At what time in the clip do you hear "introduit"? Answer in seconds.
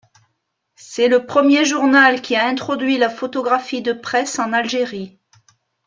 2.47-2.97